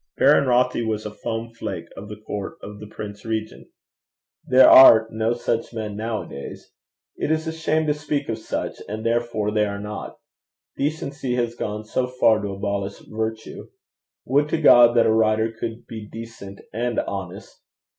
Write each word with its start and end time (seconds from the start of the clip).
Baron 0.17 0.45
Rothie 0.47 0.83
was 0.83 1.05
a 1.05 1.11
foam 1.11 1.53
flake 1.53 1.87
of 1.95 2.09
the 2.09 2.15
court 2.15 2.57
of 2.63 2.79
the 2.79 2.87
Prince 2.87 3.23
Regent. 3.23 3.67
There 4.43 4.67
are 4.67 5.07
no 5.11 5.33
such 5.33 5.75
men 5.75 5.95
now 5.95 6.23
a 6.23 6.27
days! 6.27 6.71
It 7.17 7.29
is 7.29 7.45
a 7.45 7.53
shame 7.53 7.85
to 7.85 7.93
speak 7.93 8.27
of 8.27 8.39
such, 8.39 8.81
and 8.89 9.05
therefore 9.05 9.51
they 9.51 9.65
are 9.67 9.77
not! 9.79 10.17
Decency 10.75 11.35
has 11.35 11.53
gone 11.53 11.83
so 11.85 12.07
far 12.07 12.41
to 12.41 12.49
abolish 12.49 12.97
virtue. 13.11 13.67
Would 14.25 14.49
to 14.49 14.57
God 14.59 14.97
that 14.97 15.05
a 15.05 15.13
writer 15.13 15.51
could 15.51 15.85
be 15.85 16.09
decent 16.11 16.61
and 16.73 16.99
honest! 17.01 17.61